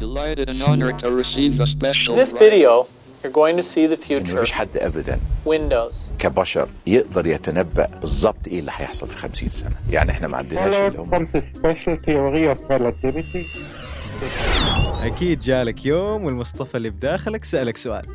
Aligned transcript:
Delighted 0.00 0.48
and 0.50 0.60
honored 0.62 0.98
to 0.98 1.10
receive 1.10 1.58
a 1.60 1.66
special 1.66 2.12
In 2.14 2.18
this 2.18 2.32
video, 2.32 2.86
you're 3.22 3.32
going 3.32 3.56
to 3.56 3.62
see 3.62 3.86
the 3.86 3.96
future, 3.96 4.36
مفيش 4.36 4.52
حد 4.52 4.76
ابدا. 4.76 5.18
Windows. 5.46 5.96
كبشر 6.18 6.68
يقدر 6.86 7.26
يتنبأ 7.26 7.86
بالظبط 8.00 8.48
إيه 8.48 8.60
اللي 8.60 8.70
هيحصل 8.74 9.08
في 9.08 9.16
50 9.16 9.48
سنة. 9.48 9.76
يعني 9.90 10.10
إحنا 10.10 10.28
ما 10.28 10.36
عندناش 10.36 10.74
اللي 10.74 10.98
هم 10.98 11.26
some 11.26 11.58
special 11.58 11.96
theory 12.06 12.56
of 12.56 12.70
relativity. 12.70 13.46
أكيد 15.02 15.40
جالك 15.40 15.86
يوم 15.86 16.24
والمصطفى 16.24 16.76
اللي 16.76 16.90
بداخلك 16.90 17.44
سألك 17.44 17.76
سؤال 17.76 18.06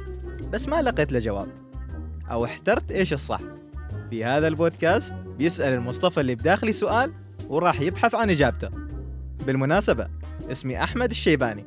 بس 0.52 0.68
ما 0.68 0.82
لقيت 0.82 1.12
له 1.12 1.20
جواب. 1.20 1.48
أو 2.32 2.46
احترت 2.46 2.92
إيش 2.92 3.14
الصح. 3.14 3.40
في 4.10 4.26
هذا 4.26 4.48
البودكاست 4.48 5.14
بيسأل 5.38 5.74
المصطفى 5.74 6.22
اللي 6.22 6.36
بداخلي 6.36 6.74
سؤال 6.74 7.14
وراح 7.50 7.82
يبحث 7.82 8.16
عن 8.16 8.30
إجابته. 8.30 8.70
بالمناسبة 9.46 10.08
اسمي 10.52 10.84
أحمد 10.84 11.12
الشيباني. 11.12 11.66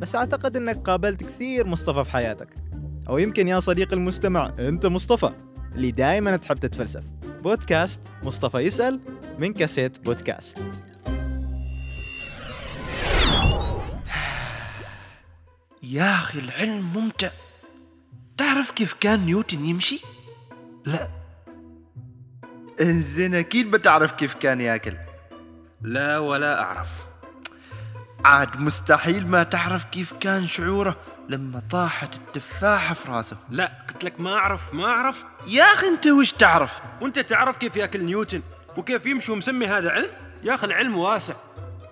بس 0.00 0.14
أعتقد 0.14 0.56
أنك 0.56 0.76
قابلت 0.76 1.22
كثير 1.22 1.66
مصطفى 1.66 2.04
في 2.04 2.10
حياتك. 2.10 2.48
أو 3.08 3.18
يمكن 3.18 3.48
يا 3.48 3.60
صديق 3.60 3.92
المستمع 3.92 4.52
أنت 4.58 4.86
مصطفى 4.86 5.30
اللي 5.74 5.90
دائما 5.90 6.36
تحب 6.36 6.56
تتفلسف. 6.56 7.02
بودكاست 7.42 8.00
مصطفى 8.22 8.58
يسأل 8.58 9.00
من 9.38 9.52
كاسيت 9.52 10.04
بودكاست. 10.04 10.58
يا 15.82 16.14
أخي 16.14 16.38
العلم 16.38 16.92
ممتع. 16.94 17.30
تعرف 18.36 18.70
كيف 18.70 18.92
كان 18.92 19.26
نيوتن 19.26 19.64
يمشي؟ 19.64 20.00
لا. 20.86 21.08
إنزين 22.80 23.34
أكيد 23.34 23.70
بتعرف 23.70 24.12
كيف 24.12 24.34
كان 24.34 24.60
ياكل. 24.60 24.94
لا 25.82 26.18
ولا 26.18 26.60
أعرف. 26.60 27.13
عاد 28.24 28.60
مستحيل 28.60 29.26
ما 29.26 29.42
تعرف 29.42 29.84
كيف 29.84 30.12
كان 30.12 30.46
شعوره 30.46 30.96
لما 31.28 31.62
طاحت 31.70 32.14
التفاحة 32.14 32.94
في 32.94 33.08
راسه. 33.08 33.36
لا 33.50 33.84
قلت 33.88 34.04
لك 34.04 34.20
ما 34.20 34.34
أعرف 34.34 34.74
ما 34.74 34.84
أعرف. 34.84 35.24
يا 35.48 35.62
أخي 35.62 35.86
أنت 35.86 36.06
وش 36.06 36.32
تعرف؟ 36.32 36.72
وأنت 37.00 37.18
تعرف 37.18 37.56
كيف 37.56 37.76
يأكل 37.76 38.04
نيوتن 38.04 38.42
وكيف 38.76 39.06
يمشي 39.06 39.32
ومسمي 39.32 39.66
هذا 39.66 39.90
علم؟ 39.90 40.10
يا 40.44 40.54
أخي 40.54 40.66
العلم 40.66 40.96
واسع 40.96 41.34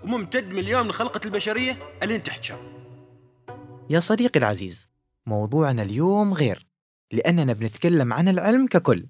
وممتد 0.04 0.48
من 0.48 0.58
اليوم 0.58 0.86
من 0.86 0.92
خلقة 0.92 1.20
البشرية 1.24 1.78
الين 2.02 2.22
تحت 2.22 2.44
شر 2.44 2.58
يا 3.90 4.00
صديقي 4.00 4.38
العزيز 4.38 4.88
موضوعنا 5.26 5.82
اليوم 5.82 6.34
غير 6.34 6.66
لأننا 7.12 7.52
بنتكلم 7.52 8.12
عن 8.12 8.28
العلم 8.28 8.66
ككل 8.66 9.06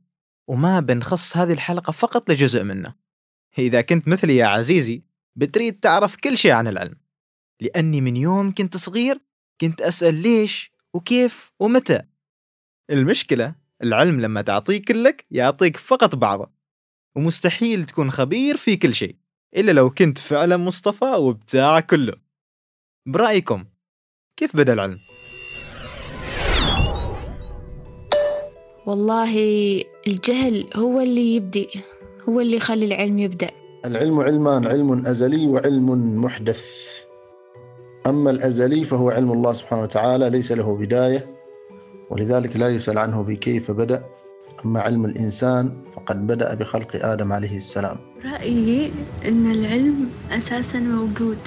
وما 0.46 0.80
بنخص 0.80 1.36
هذه 1.36 1.52
الحلقة 1.52 1.91
فقط 1.91 2.30
لجزء 2.30 2.62
منه. 2.62 2.94
إذا 3.58 3.80
كنت 3.80 4.08
مثلي 4.08 4.36
يا 4.36 4.46
عزيزي 4.46 5.02
بتريد 5.36 5.80
تعرف 5.80 6.16
كل 6.16 6.39
شيء 6.39 6.52
عن 6.52 6.68
العلم. 6.68 6.94
لأني 7.62 8.00
من 8.00 8.16
يوم 8.16 8.55
كنت 8.55 8.77
صغير 8.77 9.20
كنت 9.60 9.80
أسأل 9.80 10.14
ليش 10.14 10.72
وكيف 10.94 11.52
ومتى. 11.60 12.02
المشكلة 12.91 13.55
العلم 13.82 14.20
لما 14.20 14.42
تعطيه 14.42 14.82
كلك 14.82 15.27
يعطيك 15.30 15.77
فقط 15.77 16.14
بعضه 16.14 16.50
ومستحيل 17.16 17.86
تكون 17.86 18.10
خبير 18.10 18.56
في 18.56 18.77
كل 18.77 18.94
شيء 18.94 19.16
إلا 19.56 19.72
لو 19.72 19.90
كنت 19.90 20.18
فعلا 20.18 20.56
مصطفى 20.56 21.05
وبتاع 21.05 21.80
كله. 21.80 22.14
برأيكم 23.06 23.64
كيف 24.36 24.56
بدأ 24.56 24.72
العلم؟ 24.72 24.98
والله 28.86 29.34
الجهل 30.06 30.70
هو 30.77 31.00
اللي 31.00 31.34
يبدي 31.36 31.68
هو 32.28 32.40
اللي 32.40 32.56
يخلي 32.56 32.86
العلم 32.86 33.18
يبدأ. 33.18 33.50
العلم 33.84 34.20
علمان 34.20 34.66
علم 34.66 35.06
أزلي 35.06 35.46
وعلم 35.46 36.16
محدث. 36.24 37.11
أما 38.06 38.31
الأزلي 38.31 38.84
فهو 38.84 39.11
علم 39.11 39.33
الله 39.33 39.53
سبحانه 39.53 39.83
وتعالى 39.83 40.31
ليس 40.31 40.53
له 40.53 40.77
بداية 40.77 41.27
ولذلك 42.11 42.56
لا 42.56 42.69
يسأل 42.69 42.98
عنه 42.98 43.22
بكيف 43.22 43.70
بدأ. 43.70 44.03
أما 44.64 44.81
علم 44.81 45.05
الإنسان 45.05 45.73
فقد 45.92 46.27
بدأ 46.27 46.55
بخلق 46.55 47.07
آدم 47.07 47.33
عليه 47.33 47.57
السلام. 47.57 47.96
رأيي 48.24 48.92
أن 49.24 49.51
العلم 49.51 50.11
أساسا 50.30 50.80
موجود. 50.80 51.39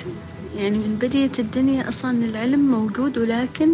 يعني 0.55 0.77
من 0.77 0.95
بداية 0.95 1.31
الدنيا 1.39 1.89
أصلا 1.89 2.25
العلم 2.25 2.71
موجود 2.71 3.17
ولكن 3.17 3.69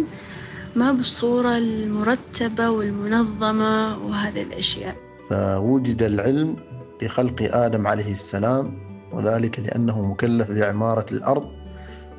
ما 0.76 0.92
بالصورة 0.92 1.56
المرتبة 1.56 2.70
والمنظمة 2.70 3.98
وهذه 4.06 4.42
الأشياء. 4.42 4.96
فوجد 5.30 6.02
العلم 6.02 6.56
لخلق 7.02 7.48
آدم 7.56 7.86
عليه 7.86 8.12
السلام 8.12 8.78
وذلك 9.12 9.60
لأنه 9.60 10.04
مكلف 10.04 10.50
بعمارة 10.50 11.06
الأرض. 11.12 11.61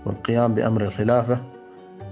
والقيام 0.05 0.53
بأمر 0.53 0.85
الخلافة 0.85 1.43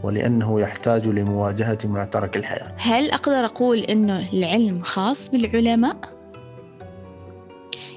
ولأنه 0.04 0.62
يحتاج 0.62 1.08
لمواجهة 1.08 1.78
معترك 1.86 2.38
الحياة. 2.38 2.74
هل 2.78 3.12
أقدر 3.12 3.46
أقول 3.46 3.78
إنه 3.80 4.30
العلم 4.34 4.82
خاص 4.82 5.30
بالعلماء؟ 5.30 5.98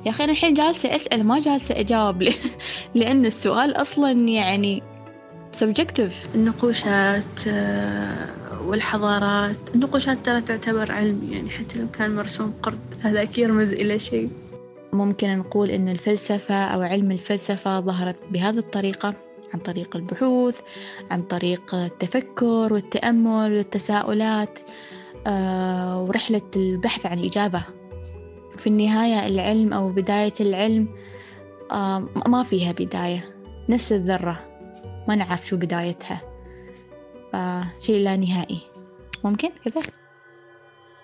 يا 0.06 0.10
أخي 0.10 0.24
أنا 0.24 0.32
الحين 0.32 0.54
جالسة 0.54 0.96
أسأل 0.96 1.24
ما 1.26 1.40
جالسة 1.40 1.80
أجاوب 1.80 2.22
ل- 2.22 2.32
لأن 2.94 3.26
السؤال 3.26 3.76
أصلا 3.76 4.10
يعني 4.12 4.82
subjective. 5.60 6.12
النقوشات 6.34 7.24
آه، 7.48 8.26
والحضارات 8.66 9.56
النقوشات 9.74 10.18
ترى 10.24 10.40
تعتبر 10.40 10.92
علم 10.92 11.28
يعني 11.32 11.50
حتى 11.50 11.78
لو 11.78 11.86
كان 11.92 12.14
مرسوم 12.16 12.54
قرد 12.62 12.78
هذاك 13.02 13.38
يرمز 13.38 13.72
إلى 13.72 13.98
شيء. 13.98 14.30
ممكن 14.92 15.38
نقول 15.38 15.70
إنه 15.70 15.92
الفلسفة 15.92 16.54
أو 16.64 16.82
علم 16.82 17.10
الفلسفة 17.10 17.80
ظهرت 17.80 18.16
بهذه 18.30 18.58
الطريقة. 18.58 19.14
عن 19.54 19.60
طريق 19.60 19.96
البحوث 19.96 20.60
عن 21.10 21.22
طريق 21.22 21.74
التفكر 21.74 22.72
والتأمل 22.72 23.56
والتساؤلات 23.56 24.58
آه، 25.26 26.02
ورحلة 26.02 26.50
البحث 26.56 27.06
عن 27.06 27.18
الإجابة 27.18 27.62
في 28.56 28.66
النهاية 28.66 29.26
العلم 29.26 29.72
أو 29.72 29.88
بداية 29.88 30.32
العلم 30.40 30.88
آه، 31.72 32.08
ما 32.26 32.42
فيها 32.42 32.72
بداية 32.72 33.34
نفس 33.68 33.92
الذرة 33.92 34.40
ما 35.08 35.14
نعرف 35.14 35.46
شو 35.46 35.56
بدايتها. 35.56 36.20
فشيء 37.32 38.04
لا 38.04 38.16
نهائي. 38.16 38.60
ممكن 39.24 39.50
كذا؟ 39.64 39.82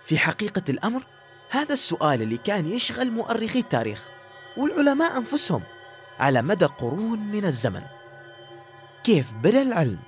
في 0.02 0.18
حقيقة 0.18 0.62
الأمر 0.68 1.02
هذا 1.50 1.72
السؤال 1.72 2.22
اللي 2.22 2.36
كان 2.36 2.68
يشغل 2.68 3.10
مؤرخي 3.10 3.58
التاريخ 3.58 4.08
والعلماء 4.56 5.18
أنفسهم 5.18 5.62
على 6.18 6.42
مدى 6.42 6.64
قرون 6.64 7.18
من 7.18 7.44
الزمن. 7.44 7.82
كيف 9.04 9.32
بدأ 9.32 9.62
العلم؟ 9.62 9.98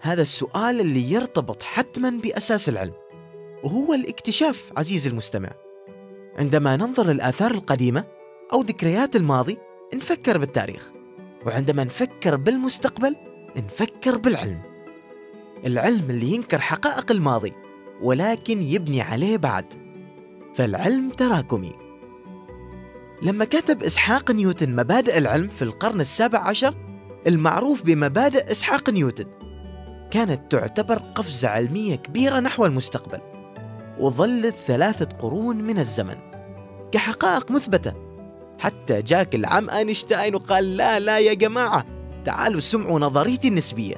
هذا 0.00 0.22
السؤال 0.22 0.80
اللي 0.80 1.12
يرتبط 1.12 1.62
حتما 1.62 2.10
بأساس 2.10 2.68
العلم 2.68 2.92
وهو 3.64 3.94
الاكتشاف 3.94 4.72
عزيزي 4.76 5.10
المستمع. 5.10 5.50
عندما 6.38 6.76
ننظر 6.76 7.06
للآثار 7.06 7.50
القديمة 7.50 8.04
أو 8.52 8.60
ذكريات 8.60 9.16
الماضي 9.16 9.58
نفكر 9.94 10.38
بالتاريخ. 10.38 10.90
وعندما 11.46 11.84
نفكر 11.84 12.36
بالمستقبل 12.36 13.16
نفكر 13.56 14.16
بالعلم. 14.18 14.62
العلم 15.66 16.10
اللي 16.10 16.26
ينكر 16.26 16.60
حقائق 16.60 17.10
الماضي 17.10 17.52
ولكن 18.02 18.62
يبني 18.62 19.00
عليه 19.00 19.36
بعد. 19.36 19.66
فالعلم 20.54 21.10
تراكمي. 21.10 21.72
لما 23.22 23.44
كتب 23.44 23.82
إسحاق 23.82 24.30
نيوتن 24.30 24.76
مبادئ 24.76 25.18
العلم 25.18 25.48
في 25.48 25.62
القرن 25.62 26.00
السابع 26.00 26.38
عشر 26.38 26.91
المعروف 27.26 27.82
بمبادئ 27.82 28.52
إسحاق 28.52 28.90
نيوتن. 28.90 29.26
كانت 30.10 30.52
تعتبر 30.52 30.98
قفزة 30.98 31.48
علمية 31.48 31.96
كبيرة 31.96 32.40
نحو 32.40 32.66
المستقبل 32.66 33.20
وظلت 33.98 34.56
ثلاثة 34.56 35.16
قرون 35.18 35.56
من 35.56 35.78
الزمن. 35.78 36.16
كحقائق 36.92 37.50
مثبتة 37.50 37.94
حتى 38.58 39.02
جاك 39.02 39.34
العم 39.34 39.70
أينشتاين 39.70 40.34
وقال 40.34 40.76
لا 40.76 41.00
لا 41.00 41.18
يا 41.18 41.34
جماعة 41.34 41.86
تعالوا 42.24 42.60
سمعوا 42.60 43.00
نظريتي 43.00 43.48
النسبية. 43.48 43.96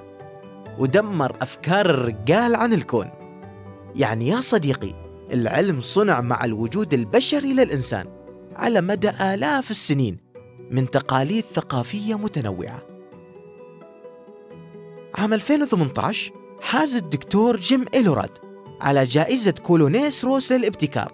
ودمر 0.79 1.37
أفكار 1.43 1.91
الرجال 1.91 2.55
عن 2.55 2.73
الكون. 2.73 3.11
يعني 3.97 4.29
يا 4.29 4.41
صديقي 4.41 4.95
العلم 5.33 5.81
صنع 5.81 6.21
مع 6.21 6.45
الوجود 6.45 6.95
البشري 6.95 7.53
للإنسان 7.53 8.07
على 8.57 8.81
مدى 8.81 9.11
آلاف 9.11 9.71
السنين 9.71 10.19
من 10.71 10.91
تقاليد 10.91 11.45
ثقافية 11.55 12.15
متنوعة. 12.15 12.94
عام 15.19 15.33
2018 15.33 16.33
حاز 16.61 16.97
الدكتور 16.97 17.57
جيم 17.57 17.85
إيلوراد 17.95 18.31
على 18.81 19.05
جائزة 19.05 19.51
كولونيس 19.51 20.25
روس 20.25 20.53
للابتكار. 20.53 21.13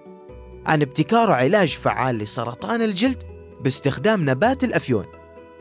عن 0.66 0.82
ابتكاره 0.82 1.32
علاج 1.32 1.68
فعال 1.68 2.18
لسرطان 2.18 2.82
الجلد 2.82 3.22
باستخدام 3.60 4.30
نبات 4.30 4.64
الأفيون 4.64 5.06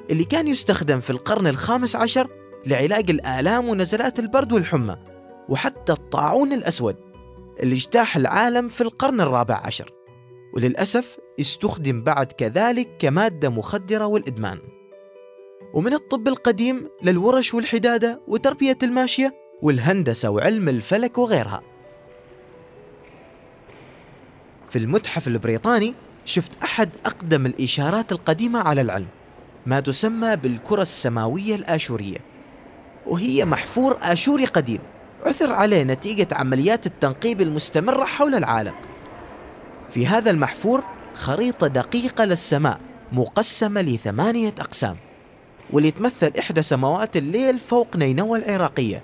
اللي 0.09 0.23
كان 0.23 0.47
يستخدم 0.47 0.99
في 0.99 1.09
القرن 1.09 1.47
الخامس 1.47 1.95
عشر 1.95 2.27
لعلاج 2.65 3.09
الآلام 3.09 3.69
ونزلات 3.69 4.19
البرد 4.19 4.53
والحمى 4.53 4.95
وحتى 5.49 5.93
الطاعون 5.93 6.53
الأسود 6.53 6.95
اللي 7.59 7.75
اجتاح 7.75 8.15
العالم 8.15 8.69
في 8.69 8.81
القرن 8.81 9.21
الرابع 9.21 9.61
عشر. 9.65 9.91
وللأسف 10.53 11.17
استخدم 11.39 12.03
بعد 12.03 12.31
كذلك 12.31 12.97
كمادة 12.99 13.49
مخدرة 13.49 14.05
والإدمان. 14.05 14.78
ومن 15.73 15.93
الطب 15.93 16.27
القديم 16.27 16.89
للورش 17.03 17.53
والحدادة 17.53 18.21
وتربية 18.27 18.77
الماشية 18.83 19.35
والهندسة 19.61 20.29
وعلم 20.29 20.69
الفلك 20.69 21.17
وغيرها. 21.17 21.61
في 24.69 24.79
المتحف 24.79 25.27
البريطاني 25.27 25.95
شفت 26.25 26.63
أحد 26.63 26.89
أقدم 27.05 27.45
الإشارات 27.45 28.11
القديمة 28.11 28.59
على 28.59 28.81
العلم 28.81 29.07
ما 29.65 29.79
تسمى 29.79 30.35
بالكرة 30.35 30.81
السماوية 30.81 31.55
الآشورية 31.55 32.17
وهي 33.07 33.45
محفور 33.45 33.97
آشوري 34.01 34.45
قديم 34.45 34.79
عثر 35.25 35.53
عليه 35.53 35.83
نتيجة 35.83 36.27
عمليات 36.31 36.85
التنقيب 36.85 37.41
المستمرة 37.41 38.03
حول 38.03 38.35
العالم. 38.35 38.73
في 39.89 40.07
هذا 40.07 40.31
المحفور 40.31 40.83
خريطة 41.13 41.67
دقيقة 41.67 42.25
للسماء 42.25 42.79
مقسمة 43.11 43.81
لثمانية 43.81 44.53
أقسام. 44.59 44.97
واللي 45.73 45.91
تمثل 45.91 46.31
إحدى 46.39 46.61
سماوات 46.61 47.17
الليل 47.17 47.59
فوق 47.59 47.95
نينوى 47.95 48.39
العراقية 48.39 49.03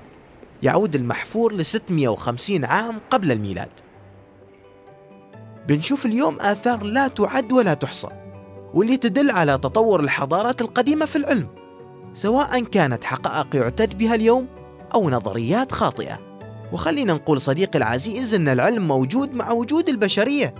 يعود 0.63 0.95
المحفور 0.95 1.53
ل 1.53 1.65
650 1.65 2.65
عام 2.65 2.95
قبل 3.09 3.31
الميلاد. 3.31 3.69
بنشوف 5.67 6.05
اليوم 6.05 6.37
آثار 6.39 6.83
لا 6.83 7.07
تعد 7.07 7.51
ولا 7.51 7.73
تحصى 7.73 8.07
واللي 8.73 8.97
تدل 8.97 9.31
على 9.31 9.57
تطور 9.57 9.99
الحضارات 9.99 10.61
القديمة 10.61 11.05
في 11.05 11.15
العلم 11.15 11.47
سواء 12.13 12.63
كانت 12.63 13.03
حقائق 13.03 13.55
يعتد 13.55 13.97
بها 13.97 14.15
اليوم 14.15 14.47
أو 14.93 15.09
نظريات 15.09 15.71
خاطئة. 15.71 16.19
وخلينا 16.73 17.13
نقول 17.13 17.41
صديقي 17.41 17.77
العزيز 17.77 18.35
أن 18.35 18.47
العلم 18.47 18.87
موجود 18.87 19.33
مع 19.33 19.51
وجود 19.51 19.89
البشرية. 19.89 20.55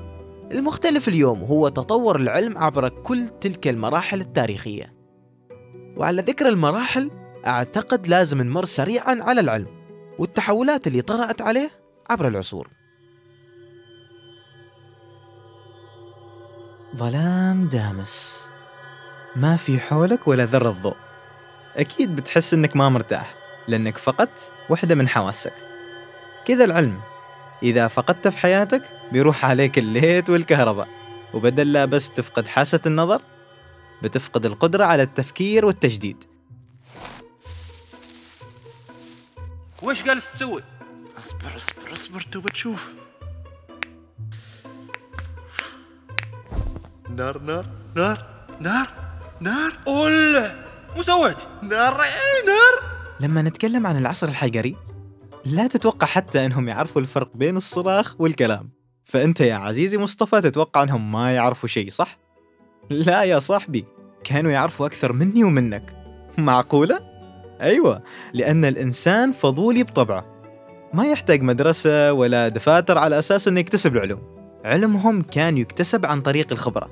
المختلف 0.51 1.07
اليوم 1.07 1.43
هو 1.43 1.67
تطور 1.69 2.15
العلم 2.15 2.57
عبر 2.57 2.89
كل 2.89 3.27
تلك 3.27 3.67
المراحل 3.67 4.21
التاريخية. 4.21 4.94
وعلى 5.97 6.21
ذكر 6.21 6.47
المراحل 6.47 7.11
أعتقد 7.47 8.07
لازم 8.07 8.41
نمر 8.41 8.65
سريعا 8.65 9.17
على 9.21 9.41
العلم 9.41 9.67
والتحولات 10.19 10.87
اللي 10.87 11.01
طرأت 11.01 11.41
عليه 11.41 11.69
عبر 12.09 12.27
العصور. 12.27 12.67
ظلام 16.95 17.67
دامس. 17.67 18.45
ما 19.35 19.55
في 19.55 19.79
حولك 19.79 20.27
ولا 20.27 20.45
ذرة 20.45 20.69
ضوء 20.69 20.95
أكيد 21.75 22.15
بتحس 22.15 22.53
إنك 22.53 22.75
ما 22.75 22.89
مرتاح 22.89 23.35
لأنك 23.67 23.97
فقدت 23.97 24.51
واحدة 24.69 24.95
من 24.95 25.09
حواسك. 25.09 25.53
كذا 26.45 26.63
العلم. 26.63 26.99
إذا 27.63 27.87
فقدت 27.87 28.27
في 28.27 28.37
حياتك 28.37 28.81
بيروح 29.11 29.45
عليك 29.45 29.77
الليت 29.77 30.29
والكهرباء. 30.29 30.87
وبدل 31.33 31.73
لا 31.73 31.85
بس 31.85 32.11
تفقد 32.11 32.47
حاسة 32.47 32.79
النظر 32.85 33.21
بتفقد 34.03 34.45
القدرة 34.45 34.85
على 34.85 35.03
التفكير 35.03 35.65
والتجديد. 35.65 36.23
وش 39.83 40.03
جالس 40.03 40.31
تسوي؟ 40.31 40.63
اصبر 41.17 41.55
اصبر 41.55 41.91
اصبر 41.91 42.21
تو 42.21 42.41
بتشوف 42.41 42.93
نار 47.09 47.39
نار 47.39 47.65
نار 47.95 48.25
نار 48.59 48.93
نار. 49.41 49.79
ولا 49.87 50.65
مو 50.95 51.01
سويت؟ 51.01 51.37
نار 51.63 51.97
نار. 52.45 52.95
لما 53.19 53.41
نتكلم 53.41 53.87
عن 53.87 53.97
العصر 53.97 54.27
الحجري 54.27 54.75
لا 55.45 55.67
تتوقع 55.67 56.07
حتى 56.07 56.45
إنهم 56.45 56.67
يعرفوا 56.67 57.01
الفرق 57.01 57.31
بين 57.35 57.57
الصراخ 57.57 58.15
والكلام. 58.19 58.71
فأنت 59.05 59.41
يا 59.41 59.55
عزيزي 59.55 59.97
مصطفى 59.97 60.41
تتوقع 60.41 60.83
إنهم 60.83 61.11
ما 61.11 61.35
يعرفوا 61.35 61.69
شيء 61.69 61.89
صح؟ 61.89 62.17
لا 62.89 63.23
يا 63.23 63.39
صاحبي 63.39 63.85
كانوا 64.23 64.51
يعرفوا 64.51 64.85
أكثر 64.85 65.13
مني 65.13 65.43
ومنك. 65.43 65.95
معقولة؟ 66.37 66.99
أيوه 67.61 68.03
لأن 68.33 68.65
الإنسان 68.65 69.31
فضولي 69.31 69.83
بطبعه. 69.83 70.25
ما 70.93 71.05
يحتاج 71.05 71.41
مدرسة 71.41 72.13
ولا 72.13 72.47
دفاتر 72.47 72.97
على 72.97 73.19
أساس 73.19 73.47
إنه 73.47 73.59
يكتسب 73.59 73.95
العلوم. 73.95 74.21
علمهم 74.65 75.21
كان 75.21 75.57
يكتسب 75.57 76.05
عن 76.05 76.21
طريق 76.21 76.47
الخبرة. 76.51 76.89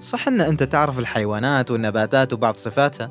صح 0.00 0.28
إن 0.28 0.40
أنت 0.40 0.62
تعرف 0.62 0.98
الحيوانات 0.98 1.70
والنباتات 1.70 2.32
وبعض 2.32 2.56
صفاتها 2.56 3.10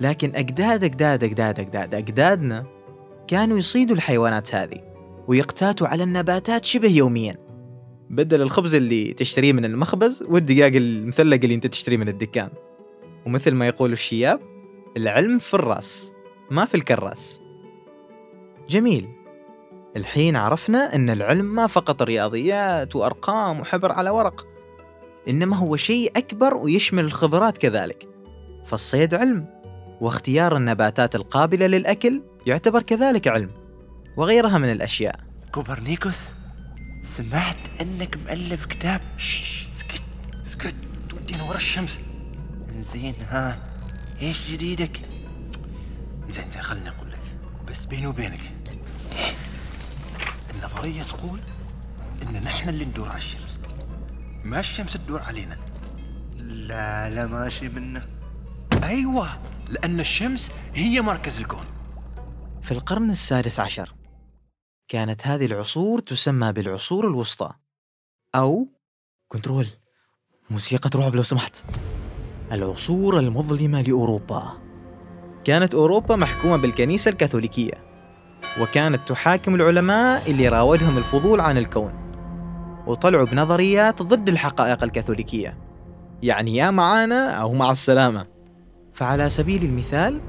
لكن 0.00 0.32
أجداد 0.34 0.84
أجداد 0.84 1.24
أجداد 1.24 1.60
أجداد 1.60 1.94
أجدادنا 1.94 2.66
كانوا 3.28 3.58
يصيدوا 3.58 3.96
الحيوانات 3.96 4.54
هذه 4.54 4.80
ويقتاتوا 5.28 5.86
على 5.86 6.02
النباتات 6.02 6.64
شبه 6.64 6.88
يوميا. 6.88 7.49
بدل 8.10 8.42
الخبز 8.42 8.74
اللي 8.74 9.12
تشتريه 9.12 9.52
من 9.52 9.64
المخبز 9.64 10.22
والدقاق 10.28 10.72
المثلق 10.74 11.40
اللي 11.42 11.54
انت 11.54 11.66
تشتريه 11.66 11.96
من 11.96 12.08
الدكان. 12.08 12.50
ومثل 13.26 13.54
ما 13.54 13.66
يقولوا 13.66 13.92
الشياب 13.92 14.40
العلم 14.96 15.38
في 15.38 15.54
الراس 15.54 16.12
ما 16.50 16.64
في 16.64 16.74
الكراس. 16.74 17.40
جميل. 18.68 19.08
الحين 19.96 20.36
عرفنا 20.36 20.94
إن 20.94 21.10
العلم 21.10 21.44
ما 21.44 21.66
فقط 21.66 22.02
رياضيات 22.02 22.96
وأرقام 22.96 23.60
وحبر 23.60 23.92
على 23.92 24.10
ورق 24.10 24.46
إنما 25.28 25.56
هو 25.56 25.76
شيء 25.76 26.12
أكبر 26.16 26.56
ويشمل 26.56 27.04
الخبرات 27.04 27.58
كذلك. 27.58 28.08
فالصيد 28.64 29.14
علم 29.14 29.46
واختيار 30.00 30.56
النباتات 30.56 31.14
القابلة 31.14 31.66
للأكل 31.66 32.22
يعتبر 32.46 32.82
كذلك 32.82 33.28
علم 33.28 33.48
وغيرها 34.16 34.58
من 34.58 34.70
الأشياء. 34.70 35.20
كوبرنيكوس؟ 35.52 36.39
سمعت 37.04 37.60
أنك 37.80 38.16
مؤلف 38.16 38.66
كتاب. 38.66 39.00
شش 39.16 39.68
سكت 39.78 40.02
سكت 40.44 40.74
تودينا 41.10 41.42
ورا 41.42 41.56
الشمس. 41.56 41.98
زين 42.78 43.14
ها 43.14 43.70
إيش 44.22 44.50
جديدك؟ 44.50 45.00
زين 46.30 46.50
زين 46.50 46.62
خليني 46.62 46.88
أقول 46.88 47.10
لك 47.10 47.20
بس 47.68 47.84
بيني 47.84 48.06
وبينك 48.06 48.40
النظرية 50.54 51.02
تقول 51.02 51.40
إن 52.22 52.42
نحن 52.42 52.68
اللي 52.68 52.84
ندور 52.84 53.08
على 53.08 53.18
الشمس. 53.18 53.58
ما 54.44 54.60
الشمس 54.60 54.92
تدور 54.92 55.22
علينا. 55.22 55.56
لا 56.38 57.10
لا 57.10 57.26
ماشي 57.26 57.68
منه. 57.68 58.02
أيوة 58.82 59.28
لأن 59.68 60.00
الشمس 60.00 60.50
هي 60.74 61.00
مركز 61.00 61.40
الكون. 61.40 61.64
في 62.62 62.72
القرن 62.72 63.10
السادس 63.10 63.60
عشر 63.60 63.94
كانت 64.90 65.26
هذه 65.26 65.46
العصور 65.46 65.98
تسمى 65.98 66.52
بالعصور 66.52 67.06
الوسطى. 67.08 67.50
أو 68.34 68.68
control 69.28 69.66
موسيقى 70.50 70.90
رعب 70.94 71.14
لو 71.14 71.22
سمحت. 71.22 71.64
العصور 72.52 73.18
المظلمة 73.18 73.82
لأوروبا. 73.82 74.42
كانت 75.44 75.74
أوروبا 75.74 76.16
محكومة 76.16 76.56
بالكنيسة 76.56 77.08
الكاثوليكية 77.08 77.72
وكانت 78.60 79.08
تحاكم 79.08 79.54
العلماء 79.54 80.30
اللي 80.30 80.48
راودهم 80.48 80.98
الفضول 80.98 81.40
عن 81.40 81.58
الكون 81.58 81.92
وطلعوا 82.86 83.26
بنظريات 83.26 84.02
ضد 84.02 84.28
الحقائق 84.28 84.82
الكاثوليكية. 84.82 85.58
يعني 86.22 86.56
يا 86.56 86.70
معانا 86.70 87.30
أو 87.30 87.52
مع 87.52 87.70
السلامة. 87.70 88.26
فعلى 88.92 89.28
سبيل 89.28 89.62
المثال 89.62 90.20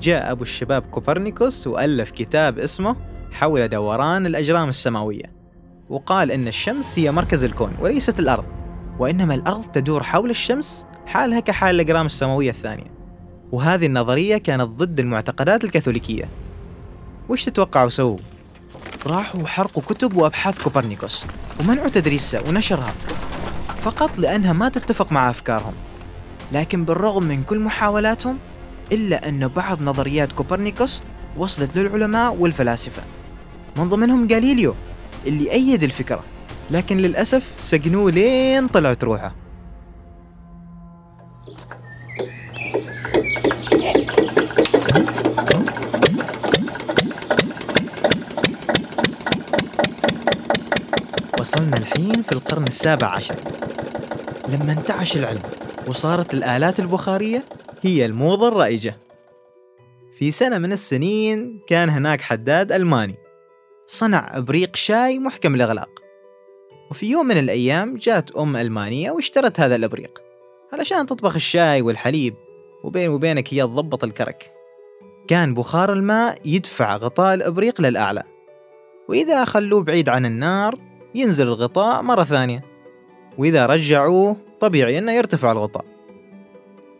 جاء 0.00 0.32
أبو 0.32 0.42
الشباب 0.42 0.82
كوبرنيكوس 0.82 1.66
وألف 1.66 2.10
كتاب 2.10 2.58
اسمه 2.58 3.09
حول 3.32 3.68
دوران 3.68 4.26
الأجرام 4.26 4.68
السماوية 4.68 5.32
وقال 5.88 6.30
إن 6.30 6.48
الشمس 6.48 6.98
هي 6.98 7.12
مركز 7.12 7.44
الكون 7.44 7.72
وليست 7.80 8.18
الأرض 8.18 8.44
وإنما 8.98 9.34
الأرض 9.34 9.64
تدور 9.64 10.02
حول 10.02 10.30
الشمس 10.30 10.86
حالها 11.06 11.40
كحال 11.40 11.74
الأجرام 11.74 12.06
السماوية 12.06 12.50
الثانية. 12.50 12.90
وهذه 13.52 13.86
النظرية 13.86 14.36
كانت 14.36 14.62
ضد 14.62 15.00
المعتقدات 15.00 15.64
الكاثوليكية. 15.64 16.28
وش 17.28 17.44
تتوقعوا 17.44 17.88
سووا؟ 17.88 18.18
راحوا 19.06 19.46
حرقوا 19.46 19.82
كتب 19.82 20.16
وأبحاث 20.16 20.62
كوبرنيكوس 20.62 21.24
ومنعوا 21.60 21.88
تدريسها 21.88 22.40
ونشرها 22.48 22.92
فقط 23.80 24.18
لأنها 24.18 24.52
ما 24.52 24.68
تتفق 24.68 25.12
مع 25.12 25.30
أفكارهم. 25.30 25.74
لكن 26.52 26.84
بالرغم 26.84 27.24
من 27.24 27.42
كل 27.42 27.58
محاولاتهم 27.58 28.38
إلا 28.92 29.28
أن 29.28 29.48
بعض 29.48 29.82
نظريات 29.82 30.32
كوبرنيكوس 30.32 31.02
وصلت 31.36 31.76
للعلماء 31.76 32.34
والفلاسفة. 32.34 33.02
من 33.76 33.88
ضمنهم 33.88 34.28
غاليليو 34.32 34.74
اللي 35.26 35.52
أيد 35.52 35.82
الفكرة. 35.82 36.24
لكن 36.70 36.96
للأسف 36.96 37.52
سجنوه 37.60 38.10
لين 38.10 38.68
طلعت 38.68 39.04
روحه. 39.04 39.34
وصلنا 51.40 51.76
الحين 51.76 52.22
في 52.22 52.32
القرن 52.32 52.62
السابع 52.62 53.06
عشر. 53.06 53.36
لما 54.48 54.72
انتعش 54.72 55.16
العلم 55.16 55.42
وصارت 55.86 56.34
الآلات 56.34 56.80
البخارية 56.80 57.44
هي 57.82 58.06
الموضة 58.06 58.48
الرائجة. 58.48 58.96
في 60.18 60.30
سنة 60.30 60.58
من 60.58 60.72
السنين 60.72 61.60
كان 61.68 61.90
هناك 61.90 62.20
حداد 62.20 62.72
ألماني. 62.72 63.19
صنع 63.90 64.36
إبريق 64.38 64.76
شاي 64.76 65.18
محكم 65.18 65.54
الإغلاق 65.54 65.88
وفي 66.90 67.10
يوم 67.10 67.26
من 67.26 67.38
الأيام 67.38 67.96
جات 67.96 68.30
أم 68.30 68.56
ألمانية 68.56 69.10
واشترت 69.10 69.60
هذا 69.60 69.76
الإبريق. 69.76 70.22
علشان 70.72 71.06
تطبخ 71.06 71.34
الشاي 71.34 71.82
والحليب 71.82 72.34
وبين 72.84 73.08
وبينك 73.08 73.54
هي 73.54 73.62
تضبط 73.62 74.04
الكرك. 74.04 74.52
كان 75.28 75.54
بخار 75.54 75.92
الماء 75.92 76.38
يدفع 76.44 76.96
غطاء 76.96 77.34
الإبريق 77.34 77.80
للأعلى. 77.80 78.22
وإذا 79.08 79.44
خلوه 79.44 79.82
بعيد 79.82 80.08
عن 80.08 80.26
النار 80.26 80.78
ينزل 81.14 81.46
الغطاء 81.46 82.02
مرة 82.02 82.24
ثانية. 82.24 82.64
وإذا 83.38 83.66
رجعوه 83.66 84.36
طبيعي 84.60 84.98
أنه 84.98 85.12
يرتفع 85.12 85.52
الغطاء. 85.52 85.84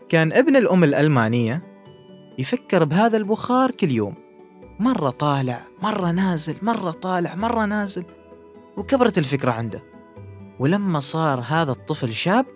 كان 0.08 0.32
ابن 0.32 0.56
الأم 0.56 0.84
الألمانية 0.84 1.62
يفكر 2.38 2.84
بهذا 2.84 3.16
البخار 3.16 3.70
كل 3.70 3.90
يوم. 3.90 4.29
مرة 4.80 5.10
طالع 5.10 5.62
مرة 5.82 6.10
نازل 6.10 6.56
مرة 6.62 6.90
طالع 6.90 7.34
مرة 7.34 7.64
نازل. 7.64 8.04
وكبرت 8.76 9.18
الفكرة 9.18 9.52
عنده. 9.52 9.82
ولما 10.58 11.00
صار 11.00 11.44
هذا 11.48 11.72
الطفل 11.72 12.14
شاب 12.14 12.46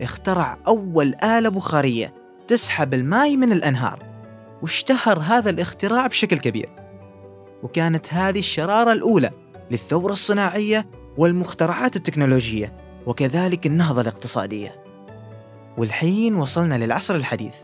اخترع 0.00 0.58
أول 0.66 1.14
آلة 1.14 1.48
بخارية 1.48 2.14
تسحب 2.48 2.94
الماء 2.94 3.36
من 3.36 3.52
الأنهار. 3.52 4.02
واشتهر 4.62 5.18
هذا 5.18 5.50
الاختراع 5.50 6.06
بشكل 6.06 6.38
كبير. 6.38 6.70
وكانت 7.62 8.14
هذه 8.14 8.38
الشرارة 8.38 8.92
الأولى 8.92 9.30
للثورة 9.70 10.12
الصناعية 10.12 10.86
والمخترعات 11.18 11.96
التكنولوجية 11.96 12.76
وكذلك 13.06 13.66
النهضة 13.66 14.00
الاقتصادية. 14.00 14.84
والحين 15.78 16.34
وصلنا 16.34 16.84
للعصر 16.84 17.14
الحديث. 17.14 17.54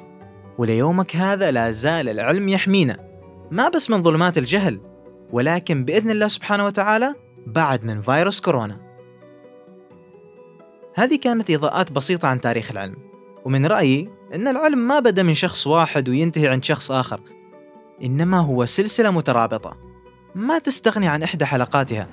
وليومك 0.59 1.17
هذا 1.17 1.51
لا 1.51 1.71
زال 1.71 2.09
العلم 2.09 2.49
يحمينا. 2.49 3.08
ما 3.51 3.69
بس 3.69 3.91
من 3.91 4.03
ظلمات 4.03 4.39
الجهل 4.39 4.81
ولكن 5.31 5.85
بإذن 5.85 6.11
الله 6.11 6.29
سبحانه 6.29 6.65
وتعالى 6.65 7.15
بعد 7.47 7.85
من 7.85 8.01
فيروس 8.01 8.41
كورونا. 8.41 8.81
هذه 10.95 11.17
كانت 11.17 11.51
إضاءات 11.51 11.93
بسيطة 11.93 12.29
عن 12.29 12.41
تاريخ 12.41 12.71
العلم 12.71 12.97
ومن 13.45 13.67
رأيي 13.67 14.11
أن 14.35 14.49
العلم 14.49 14.79
ما 14.79 14.99
بدأ 14.99 15.23
من 15.23 15.35
شخص 15.35 15.67
واحد 15.67 16.09
وينتهي 16.09 16.49
عند 16.49 16.65
شخص 16.65 16.91
آخر 16.91 17.21
إنما 18.05 18.39
هو 18.39 18.67
سلسلة 18.67 19.11
مترابطة. 19.11 19.77
ما 20.35 20.59
تستغني 20.59 21.09
عن 21.09 21.23
إحدى 21.23 21.45
حلقاتها. 21.45 22.07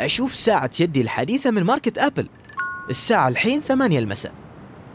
أشوف 0.00 0.34
ساعة 0.34 0.70
يدي 0.80 1.00
الحديثة 1.00 1.50
من 1.50 1.62
ماركة 1.62 2.06
أبل. 2.06 2.28
الساعة 2.90 3.28
الحين 3.28 3.60
ثمانية 3.60 3.98
المساء. 3.98 4.32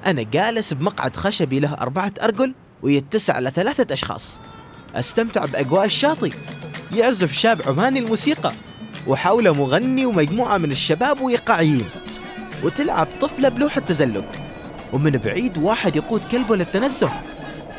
أنا 0.05 0.23
جالس 0.23 0.73
بمقعد 0.73 1.15
خشبي 1.15 1.59
له 1.59 1.73
أربعة 1.73 2.13
أرجل 2.23 2.55
ويتسع 2.83 3.39
لثلاثة 3.39 3.93
أشخاص. 3.93 4.39
أستمتع 4.95 5.45
بأجواء 5.45 5.85
الشاطئ. 5.85 6.31
يعزف 6.95 7.33
شاب 7.33 7.61
عماني 7.67 7.99
الموسيقى. 7.99 8.51
وحوله 9.07 9.53
مغني 9.53 10.05
ومجموعة 10.05 10.57
من 10.57 10.71
الشباب 10.71 11.21
وإيقاعيين 11.21 11.85
وتلعب 12.63 13.07
طفلة 13.21 13.49
بلوحة 13.49 13.81
تزلج. 13.81 14.23
ومن 14.93 15.11
بعيد 15.11 15.57
واحد 15.57 15.95
يقود 15.95 16.21
كلبه 16.31 16.55
للتنزه. 16.55 17.09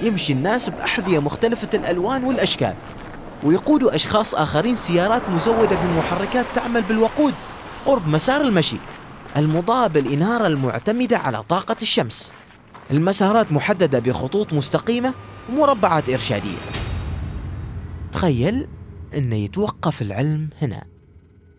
يمشي 0.02 0.32
الناس 0.32 0.68
بأحذية 0.68 1.18
مختلفة 1.18 1.68
الألوان 1.75 2.25
والأشكال. 2.25 2.75
ويقودوا 3.42 3.94
أشخاص 3.94 4.35
آخرين 4.35 4.76
سيارات 4.76 5.23
مزودة 5.28 5.76
بمحركات 5.76 6.47
تعمل 6.54 6.82
بالوقود. 6.82 7.35
قرب 7.87 8.09
مسار 8.09 8.40
المشي. 8.40 8.76
المضاء 9.37 9.88
بالإنارة 9.88 10.47
المعتمدة 10.47 11.18
على 11.18 11.42
طاقة 11.42 11.76
الشمس. 11.82 12.32
المسارات 12.91 13.53
محددة 13.53 13.99
بخطوط 13.99 14.53
مستقيمة 14.53 15.15
ومربعات 15.51 16.09
إرشادية. 16.09 16.59
تخيل 18.12 18.69
أن 19.15 19.33
يتوقف 19.33 20.03
العلم 20.03 20.51
هنا. 20.62 20.85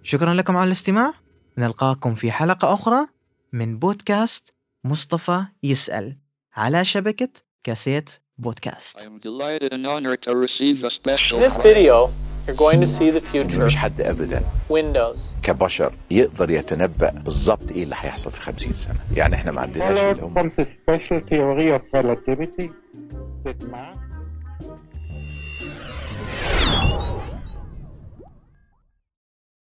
شكرا 0.03 0.33
لكم 0.33 0.57
على 0.57 0.67
الاستماع. 0.67 1.13
نلقاكم 1.57 2.15
في 2.15 2.31
حلقة 2.31 2.73
أخرى 2.73 3.07
من 3.53 3.79
بودكاست 3.79 4.53
مصطفى 4.83 5.45
يسأل 5.63 6.17
على 6.55 6.85
شبكة 6.85 7.29
كاسيت 7.63 8.09
بودكاست. 8.37 8.99
I 8.99 9.01
am 9.01 9.19
delighted 9.19 9.73
and 9.73 9.87
honored 9.87 10.21
to 10.21 10.35
receive 10.35 10.83
a 10.83 10.89
special 10.89 11.37
In 11.37 11.43
this 11.43 11.57
video, 11.57 12.09
you're 12.47 12.55
going 12.55 12.79
to 12.81 12.87
see 12.87 13.09
the 13.11 13.21
future. 13.21 13.59
مفيش 13.61 13.75
حد 13.75 14.01
ابدا. 14.01 14.41
Windows. 14.69 15.19
كبشر 15.43 15.91
يقدر 16.11 16.49
يتنبأ 16.49 17.09
بالظبط 17.09 17.71
إيه 17.71 17.83
اللي 17.83 17.95
هيحصل 17.99 18.31
في 18.31 18.41
50 18.41 18.73
سنة. 18.73 18.99
يعني 19.15 19.35
إحنا 19.35 19.51
ما 19.51 19.61
عندناش 19.61 19.97
اللي 19.97 20.23
هم 20.23 20.51